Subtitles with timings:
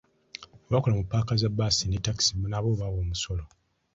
[0.67, 3.43] Abakola mu ppaaka za bbaasi ne ttakisi nabo bawa omusolo.